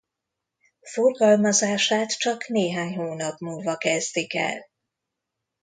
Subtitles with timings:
[0.91, 4.67] Forgalmazását csak néhány hónap múlva kezdik el.